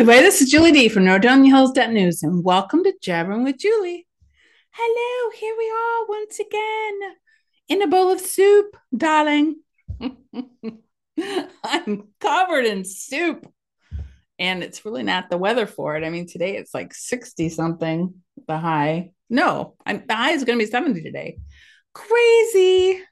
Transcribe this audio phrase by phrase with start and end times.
[0.00, 0.22] everybody.
[0.22, 4.06] This is Julie D from Nordonia Hills Dot News, and welcome to Jabbering with Julie.
[4.70, 7.00] Hello, here we are once again
[7.68, 9.56] in a bowl of soup, darling.
[11.62, 13.46] I'm covered in soup,
[14.38, 16.04] and it's really not the weather for it.
[16.04, 18.14] I mean, today it's like 60 something,
[18.48, 19.12] the high.
[19.28, 21.36] No, I'm, the high is going to be 70 today.
[21.92, 23.02] Crazy.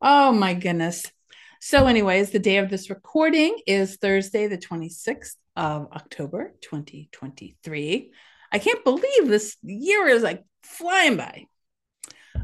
[0.00, 1.04] Oh my goodness.
[1.62, 8.12] So, anyways, the day of this recording is Thursday, the 26th of October, 2023.
[8.50, 11.44] I can't believe this year is like flying by.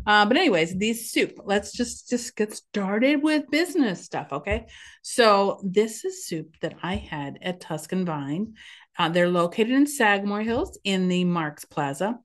[0.06, 1.40] Uh, but anyways, these soup.
[1.42, 4.66] Let's just just get started with business stuff, okay?
[5.00, 8.52] So this is soup that I had at Tuscan Vine.
[8.98, 12.18] Uh, they're located in Sagamore Hills in the Marks Plaza,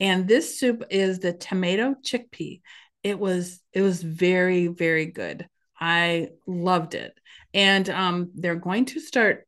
[0.00, 2.62] and this soup is the tomato chickpea.
[3.02, 5.46] It was it was very very good.
[5.80, 7.18] I loved it.
[7.54, 9.46] And um, they're going to start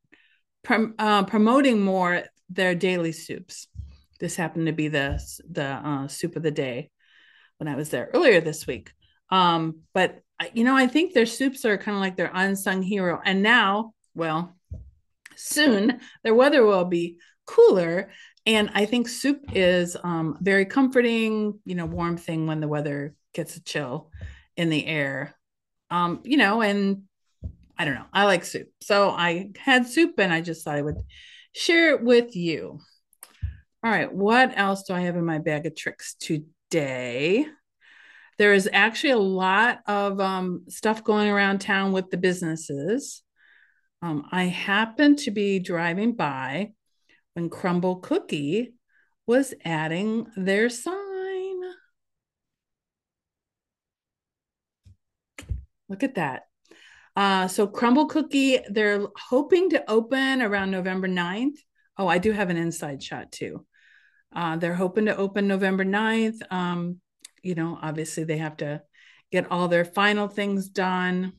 [0.62, 3.68] prom- uh, promoting more their daily soups.
[4.18, 6.90] This happened to be the the uh, soup of the day
[7.58, 8.92] when I was there earlier this week.
[9.30, 10.20] Um, but
[10.54, 13.20] you know, I think their soups are kind of like their unsung hero.
[13.24, 14.56] And now, well,
[15.36, 18.10] soon their weather will be cooler,
[18.46, 21.58] and I think soup is um, very comforting.
[21.64, 24.10] You know, warm thing when the weather gets a chill
[24.56, 25.34] in the air
[25.90, 27.02] um, you know, and
[27.78, 28.68] I don't know, I like soup.
[28.82, 31.00] So I had soup and I just thought I would
[31.52, 32.80] share it with you.
[33.82, 37.46] All right, what else do I have in my bag of tricks today?
[38.36, 43.22] There is actually a lot of um, stuff going around town with the businesses.
[44.02, 46.72] Um, I happened to be driving by
[47.34, 48.74] when Crumbl Cookie
[49.26, 50.99] was adding their sign.
[55.90, 56.44] Look at that.
[57.16, 61.58] Uh, so Crumbl Cookie, they're hoping to open around November 9th.
[61.98, 63.66] Oh, I do have an inside shot too.
[64.34, 66.40] Uh, they're hoping to open November 9th.
[66.50, 67.00] Um,
[67.42, 68.82] you know, obviously they have to
[69.32, 71.32] get all their final things done.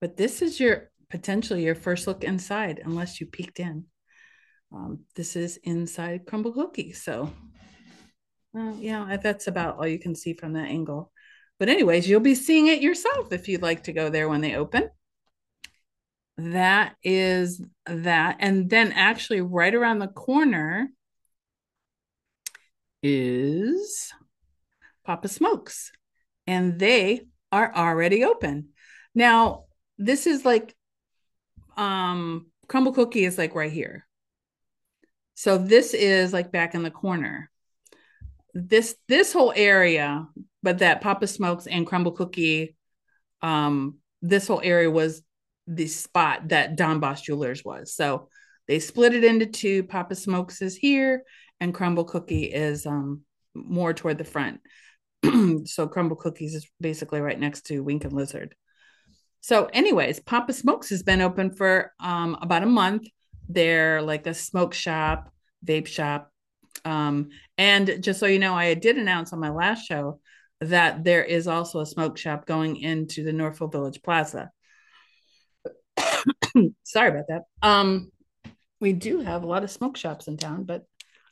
[0.00, 3.84] But this is your potentially your first look inside, unless you peeked in.
[4.72, 6.92] Um, this is inside Crumbl Cookie.
[6.92, 7.32] So,
[8.56, 11.12] uh, yeah, that's about all you can see from that angle.
[11.58, 14.56] But, anyways, you'll be seeing it yourself if you'd like to go there when they
[14.56, 14.90] open.
[16.36, 18.36] That is that.
[18.40, 20.88] And then, actually, right around the corner
[23.02, 24.12] is
[25.04, 25.92] Papa Smokes,
[26.46, 27.22] and they
[27.52, 28.70] are already open.
[29.14, 29.64] Now,
[29.98, 30.74] this is like
[31.76, 34.06] um Crumbl Cookie is like right here.
[35.34, 37.50] So this is like back in the corner.
[38.58, 40.26] This this whole area
[40.66, 42.74] but that Papa Smokes and Crumbl Cookie,
[43.40, 45.22] um, this whole area was
[45.68, 47.94] the spot that Don Boss Jewelers was.
[47.94, 48.28] So
[48.66, 49.84] they split it into two.
[49.84, 51.22] Papa Smokes is here,
[51.60, 53.20] and Crumbl Cookie is um,
[53.54, 54.60] more toward the front.
[55.22, 58.56] so Crumbl Cookies is basically right next to Wink and Lizard.
[59.40, 63.06] So, anyways, Papa Smokes has been open for um, about a month.
[63.48, 65.30] They're like a smoke shop,
[65.64, 66.32] vape shop.
[66.86, 70.20] Um, and just so you know, I did announce on my last show
[70.60, 74.52] that there is also a smoke shop going into the Northfield Village Plaza.
[76.84, 77.42] Sorry about that.
[77.60, 78.12] Um,
[78.80, 80.84] we do have a lot of smoke shops in town, but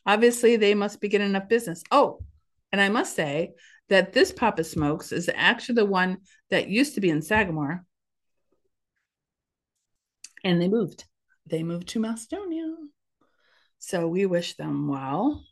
[0.04, 1.84] obviously they must be getting enough business.
[1.92, 2.18] Oh,
[2.72, 3.52] and I must say
[3.90, 6.18] that this Papa Smokes is actually the one
[6.50, 7.84] that used to be in Sagamore.
[10.42, 11.04] And they moved.
[11.46, 12.74] They moved to Macedonia.
[13.86, 15.44] So we wish them well.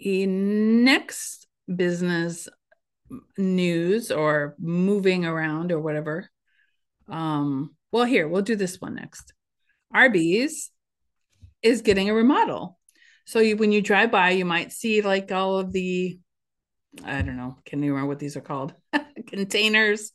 [0.00, 2.48] The next business
[3.38, 6.28] news or moving around or whatever.
[7.08, 9.32] Um, well, here, we'll do this one next.
[9.94, 10.70] Arby's
[11.62, 12.76] is getting a remodel.
[13.24, 16.18] So you, when you drive by, you might see like all of the,
[17.04, 18.74] I don't know, can you remember what these are called?
[19.28, 20.10] Containers.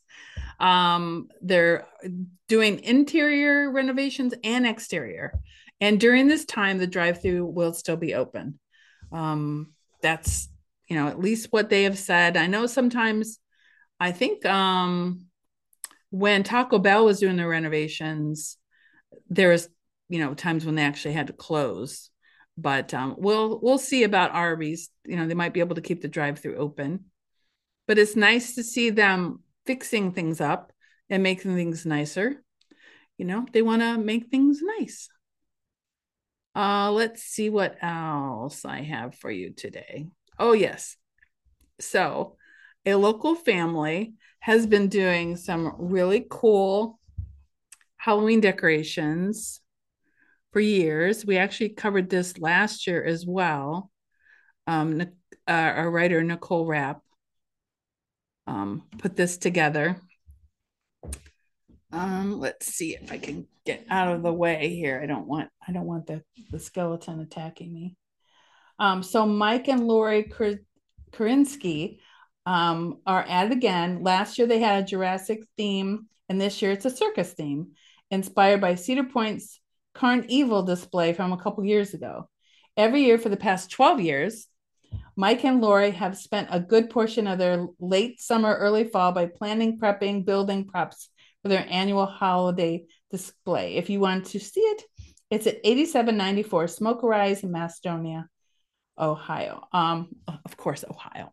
[0.60, 1.86] Um, they're
[2.48, 5.32] doing interior renovations and exterior.
[5.80, 8.58] And during this time, the drive through will still be open.
[9.12, 10.48] Um, that's
[10.88, 12.36] you know, at least what they have said.
[12.36, 13.38] I know sometimes
[13.98, 15.26] I think um
[16.10, 18.56] when Taco Bell was doing their renovations,
[19.28, 19.68] there was,
[20.08, 22.10] you know, times when they actually had to close.
[22.56, 24.88] But um, we'll we'll see about Arby's.
[25.04, 27.06] You know, they might be able to keep the drive-through open.
[27.86, 30.72] But it's nice to see them fixing things up
[31.10, 32.42] and making things nicer.
[33.18, 35.08] You know, they want to make things nice.
[36.56, 40.06] Uh, let's see what else I have for you today.
[40.38, 40.96] Oh, yes.
[41.80, 42.36] So,
[42.86, 46.98] a local family has been doing some really cool
[47.98, 49.60] Halloween decorations
[50.52, 51.26] for years.
[51.26, 53.90] We actually covered this last year as well.
[54.66, 55.02] Um,
[55.46, 57.02] uh, our writer Nicole Rapp
[58.46, 60.00] um, put this together.
[61.96, 65.00] Um, let's see if I can get out of the way here.
[65.02, 67.96] I don't want I don't want the, the skeleton attacking me.
[68.78, 70.30] Um, so Mike and Lori
[71.10, 72.00] Korinsky
[72.44, 74.02] um, are at it again.
[74.02, 77.68] Last year they had a Jurassic theme, and this year it's a circus theme,
[78.10, 79.58] inspired by Cedar Point's
[79.94, 82.28] Carnival display from a couple years ago.
[82.76, 84.48] Every year for the past 12 years,
[85.16, 89.24] Mike and Lori have spent a good portion of their late summer, early fall by
[89.24, 91.08] planning, prepping, building props
[91.46, 93.76] for their annual holiday display.
[93.76, 94.82] If you want to see it,
[95.30, 98.28] it's at 8794 Smoker Rise in Macedonia,
[98.98, 99.62] Ohio.
[99.72, 101.32] Um, of course, Ohio.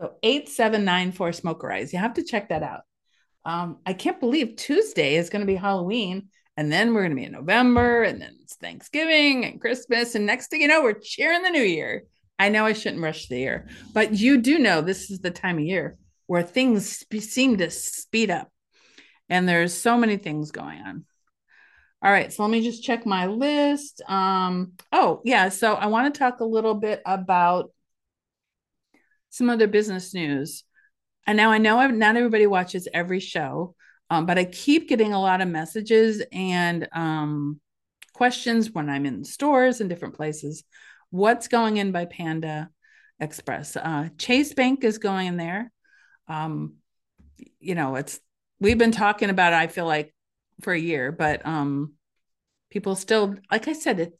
[0.00, 1.92] So 8794 Smoker Rise.
[1.92, 2.80] You have to check that out.
[3.44, 6.30] Um, I can't believe Tuesday is going to be Halloween.
[6.56, 10.16] And then we're going to be in November, and then it's Thanksgiving and Christmas.
[10.16, 12.02] And next thing you know, we're cheering the new year.
[12.36, 15.58] I know I shouldn't rush the year, but you do know this is the time
[15.58, 15.96] of year
[16.26, 18.48] where things sp- seem to speed up.
[19.28, 21.04] And there's so many things going on.
[22.00, 24.02] All right, so let me just check my list.
[24.06, 27.72] Um, oh, yeah, so I want to talk a little bit about
[29.30, 30.64] some other business news.
[31.26, 33.74] And now I know not everybody watches every show,
[34.10, 37.60] um, but I keep getting a lot of messages and um,
[38.14, 40.64] questions when I'm in stores and different places.
[41.10, 42.70] What's going in by Panda
[43.20, 43.76] Express?
[43.76, 45.72] Uh, Chase Bank is going in there.
[46.28, 46.74] Um,
[47.60, 48.20] you know, it's
[48.60, 50.14] we've been talking about it, I feel like
[50.62, 51.94] for a year, but um,
[52.70, 54.18] people still, like I said, it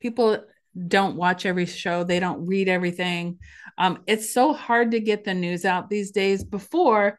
[0.00, 0.44] people
[0.86, 3.38] don't watch every show, they don't read everything.
[3.76, 6.44] Um, it's so hard to get the news out these days.
[6.44, 7.18] Before,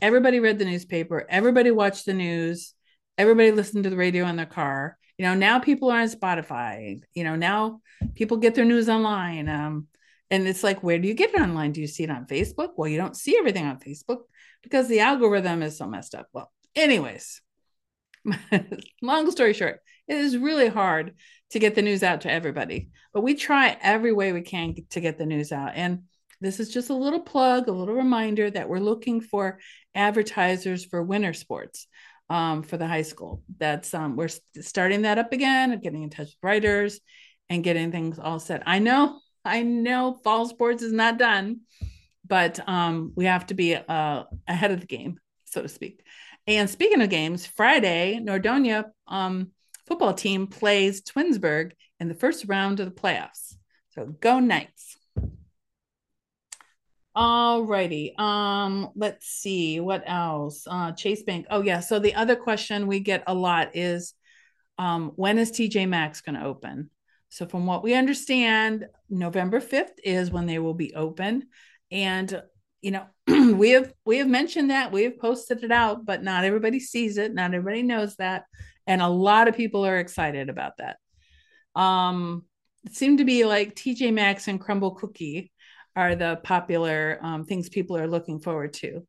[0.00, 2.74] everybody read the newspaper, everybody watched the news,
[3.16, 4.98] everybody listened to the radio in their car.
[5.18, 7.00] You know, now people are on Spotify.
[7.14, 7.80] You know, now
[8.14, 9.48] people get their news online.
[9.48, 9.86] Um,
[10.30, 11.72] and it's like, where do you get it online?
[11.72, 12.70] Do you see it on Facebook?
[12.76, 14.22] Well, you don't see everything on Facebook
[14.62, 16.26] because the algorithm is so messed up.
[16.32, 17.40] Well, anyways,
[19.02, 21.14] long story short, it is really hard
[21.50, 25.00] to get the news out to everybody, but we try every way we can to
[25.00, 25.72] get the news out.
[25.74, 26.04] And
[26.40, 29.60] this is just a little plug, a little reminder that we're looking for
[29.94, 31.86] advertisers for winter sports
[32.30, 33.42] um, for the high school.
[33.58, 34.30] That's um, we're
[34.60, 37.00] starting that up again, getting in touch with writers
[37.48, 38.62] and getting things all set.
[38.66, 41.60] I know, I know, fall sports is not done,
[42.32, 46.02] but um, we have to be uh, ahead of the game, so to speak.
[46.46, 49.50] And speaking of games, Friday, Nordonia um,
[49.86, 53.54] football team plays Twinsburg in the first round of the playoffs.
[53.90, 54.96] So go Knights.
[57.14, 58.14] All righty.
[58.16, 60.66] Um, let's see what else.
[60.66, 61.44] Uh, Chase Bank.
[61.50, 61.80] Oh yeah.
[61.80, 64.14] So the other question we get a lot is,
[64.78, 66.88] um, when is TJ Maxx going to open?
[67.28, 71.48] So from what we understand, November fifth is when they will be open,
[71.92, 72.42] and
[72.80, 73.06] you know
[73.54, 77.18] we have we have mentioned that we have posted it out, but not everybody sees
[77.18, 77.32] it.
[77.32, 78.44] Not everybody knows that,
[78.86, 80.96] and a lot of people are excited about that.
[81.80, 82.44] Um,
[82.84, 85.52] it seemed to be like TJ Maxx and Crumbl Cookie
[85.94, 89.06] are the popular um, things people are looking forward to.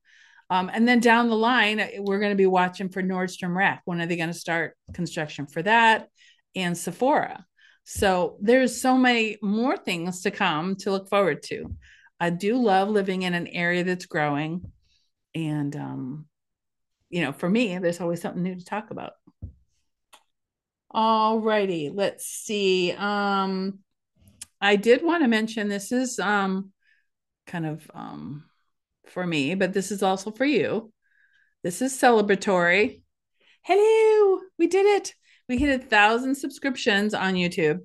[0.49, 3.81] Um, and then down the line, we're going to be watching for Nordstrom Rack.
[3.85, 6.09] When are they going to start construction for that?
[6.55, 7.45] And Sephora.
[7.85, 11.75] So there's so many more things to come to look forward to.
[12.19, 14.71] I do love living in an area that's growing.
[15.35, 16.25] And, um,
[17.09, 19.13] you know, for me, there's always something new to talk about.
[20.91, 22.91] All righty, let's see.
[22.91, 23.79] Um,
[24.61, 26.71] I did want to mention this is um,
[27.47, 28.45] kind of um,
[29.07, 30.91] for me, but this is also for you.
[31.63, 33.01] This is celebratory.
[33.63, 35.13] Hello, we did it.
[35.49, 37.79] We hit a thousand subscriptions on YouTube.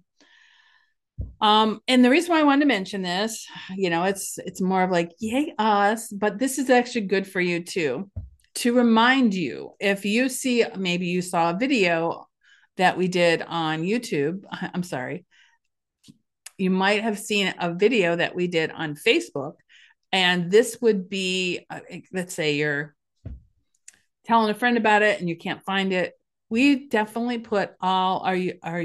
[1.40, 3.46] Um, and the reason why I wanted to mention this,
[3.76, 7.40] you know, it's it's more of like, yay, us, but this is actually good for
[7.40, 8.10] you too.
[8.56, 12.26] To remind you, if you see maybe you saw a video
[12.76, 15.24] that we did on YouTube, I'm sorry,
[16.58, 19.54] you might have seen a video that we did on Facebook.
[20.10, 21.80] And this would be, uh,
[22.12, 22.94] let's say you're
[24.24, 26.14] telling a friend about it and you can't find it.
[26.50, 28.84] We definitely put all our, our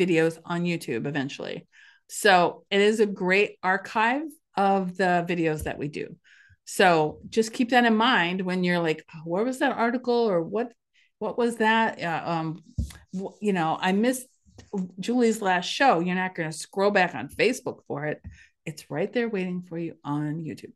[0.00, 1.66] videos on YouTube eventually.
[2.08, 4.22] So it is a great archive
[4.56, 6.16] of the videos that we do.
[6.64, 10.42] So just keep that in mind when you're like, oh, where was that article or
[10.42, 10.72] what
[11.18, 12.02] what was that?
[12.02, 12.62] Uh, um,
[13.40, 14.26] you know, I missed
[14.98, 16.00] Julie's last show.
[16.00, 18.22] You're not going to scroll back on Facebook for it.
[18.64, 20.72] It's right there waiting for you on YouTube.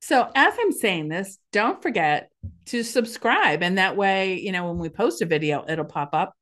[0.00, 2.30] So, as I'm saying this, don't forget
[2.66, 3.62] to subscribe.
[3.62, 6.32] And that way, you know, when we post a video, it'll pop up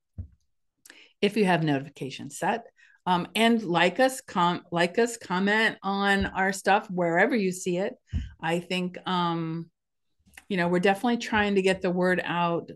[1.21, 2.65] if you have notifications set.
[3.07, 7.95] Um, and like us, com- like us, comment on our stuff wherever you see it.
[8.41, 9.71] I think, um,
[10.49, 12.71] you know, we're definitely trying to get the word out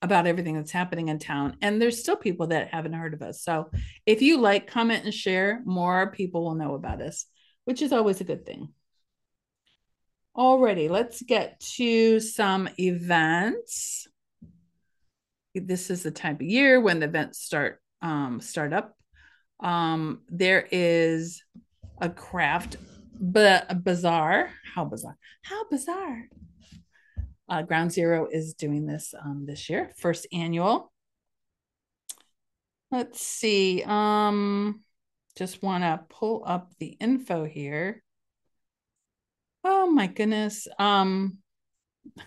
[0.00, 1.56] about everything that's happening in town.
[1.60, 3.42] And there's still people that haven't heard of us.
[3.42, 3.70] So
[4.06, 7.26] if you like, comment, and share, more people will know about us,
[7.64, 8.68] which is always a good thing.
[10.36, 14.06] Alrighty, let's get to some events.
[15.60, 18.96] This is the time of year when the events start um, start up.
[19.60, 21.42] Um, there is
[22.00, 22.76] a craft
[23.12, 24.50] ba- bazaar.
[24.74, 25.18] How bizarre!
[25.42, 26.28] How bizarre!
[27.48, 30.92] Uh, Ground Zero is doing this um, this year, first annual.
[32.90, 33.82] Let's see.
[33.84, 34.82] Um,
[35.36, 38.02] just want to pull up the info here.
[39.62, 40.66] Oh my goodness.
[40.78, 41.38] Um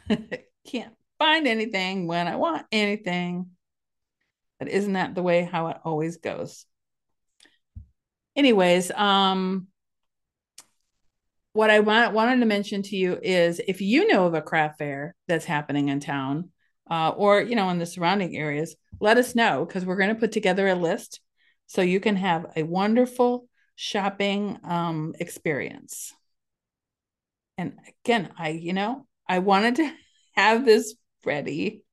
[0.68, 3.52] can't find anything when I want anything.
[4.58, 6.66] But isn't that the way how it always goes?
[8.36, 9.68] Anyways, um
[11.54, 14.80] what I want, wanted to mention to you is if you know of a craft
[14.80, 16.50] fair that's happening in town
[16.90, 20.20] uh, or you know in the surrounding areas, let us know because we're going to
[20.20, 21.20] put together a list
[21.68, 26.14] so you can have a wonderful shopping um, experience
[27.58, 29.92] and again i you know i wanted to
[30.36, 31.84] have this ready.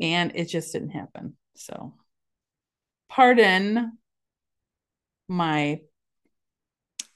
[0.00, 1.36] And it just didn't happen.
[1.56, 1.94] So
[3.08, 3.98] pardon
[5.28, 5.80] my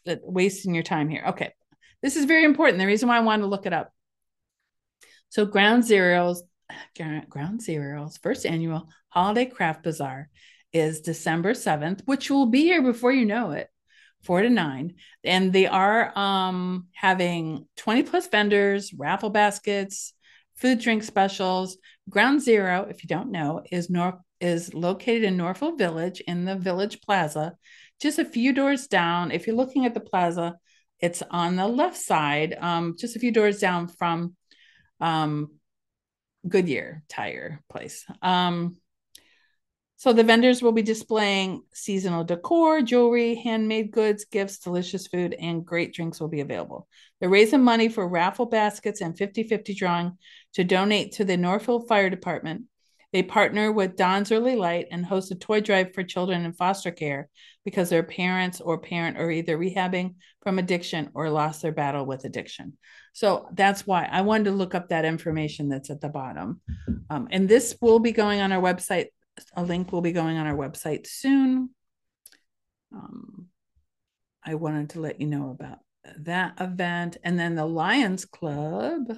[0.06, 1.24] uh, wasting your time here.
[1.28, 1.52] Okay.
[2.02, 3.92] This is very important the reason why i wanted to look it up.
[5.28, 6.42] So ground zeros
[7.30, 10.28] ground zeros first annual holiday craft bazaar
[10.70, 13.70] is december 7th which will be here before you know it
[14.22, 14.94] four to nine.
[15.24, 20.12] And they are um, having 20 plus vendors, raffle baskets,
[20.58, 21.78] food drink specials.
[22.08, 26.56] Ground Zero, if you don't know, is Nor- is located in Northfield Village in the
[26.56, 27.54] Village Plaza,
[28.00, 29.30] just a few doors down.
[29.30, 30.56] If you're looking at the plaza,
[31.00, 34.36] it's on the left side, um, just a few doors down from
[35.00, 35.48] um,
[36.46, 38.04] Goodyear Tire Place.
[38.22, 38.76] Um,
[39.98, 45.66] so the vendors will be displaying seasonal decor, jewelry, handmade goods, gifts, delicious food, and
[45.66, 46.86] great drinks will be available.
[47.18, 50.16] They're raising money for raffle baskets and 50-50 drawing
[50.54, 52.66] to donate to the Northfield Fire Department.
[53.12, 56.92] They partner with Dawn's Early Light and host a toy drive for children in foster
[56.92, 57.28] care
[57.64, 60.14] because their parents or parent are either rehabbing
[60.44, 62.78] from addiction or lost their battle with addiction.
[63.14, 66.60] So that's why I wanted to look up that information that's at the bottom.
[67.10, 69.06] Um, and this will be going on our website
[69.56, 71.70] a link will be going on our website soon.
[72.94, 73.48] Um,
[74.44, 75.78] I wanted to let you know about
[76.18, 77.16] that event.
[77.22, 79.12] And then the Lions Club.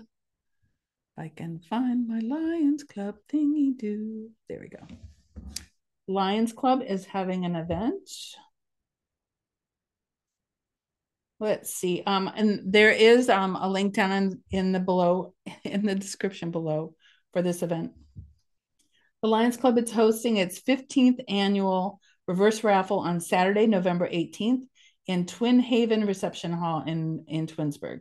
[1.18, 4.30] I can find my Lions Club thingy do.
[4.48, 4.86] There we go.
[6.08, 8.08] Lions Club is having an event.
[11.38, 12.02] Let's see.
[12.06, 15.34] Um, and there is um a link down in, in the below
[15.64, 16.94] in the description below
[17.32, 17.92] for this event.
[19.22, 24.62] The Lions Club is hosting its 15th annual reverse raffle on Saturday, November 18th
[25.06, 28.00] in Twin Haven Reception Hall in, in Twinsburg.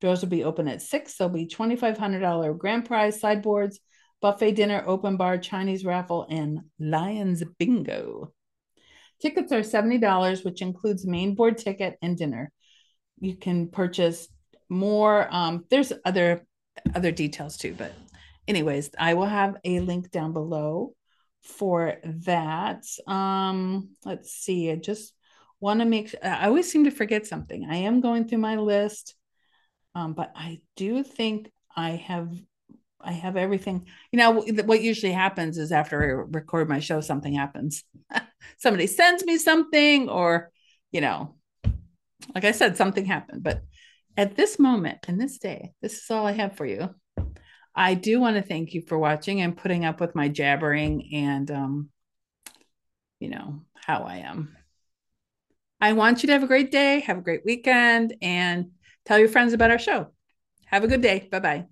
[0.00, 1.16] Doors will be open at 6.
[1.16, 3.80] There'll be $2,500 grand prize sideboards,
[4.20, 8.32] buffet dinner, open bar, Chinese raffle, and Lions Bingo.
[9.20, 12.52] Tickets are $70, which includes main board ticket and dinner.
[13.18, 14.28] You can purchase
[14.68, 15.26] more.
[15.30, 16.46] Um, there's other
[16.94, 17.92] other details too, but
[18.46, 20.94] anyways, I will have a link down below
[21.42, 22.84] for that.
[23.06, 24.70] Um, let's see.
[24.70, 25.14] I just
[25.60, 27.66] want to make I always seem to forget something.
[27.70, 29.14] I am going through my list.
[29.94, 32.32] Um, but I do think I have
[33.02, 33.86] I have everything.
[34.12, 37.84] You know, what usually happens is after I record my show, something happens.
[38.58, 40.50] Somebody sends me something, or,
[40.92, 41.34] you know,
[42.34, 43.42] like I said, something happened.
[43.42, 43.62] But
[44.16, 46.94] at this moment, in this day, this is all I have for you.
[47.74, 51.50] I do want to thank you for watching and putting up with my jabbering and,
[51.50, 51.90] um,
[53.20, 54.56] you know, how I am.
[55.80, 58.72] I want you to have a great day, have a great weekend, and
[59.04, 60.08] tell your friends about our show.
[60.66, 61.28] Have a good day.
[61.30, 61.66] Bye bye.